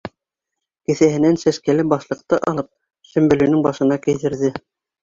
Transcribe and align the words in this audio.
Кеҫәһенән 0.91 1.37
сәскәле 1.43 1.85
башлыҡты 1.93 2.41
алып, 2.53 2.73
Сөмбөлөнөң 3.13 3.65
башына 3.71 4.05
кейҙерҙе. 4.09 4.57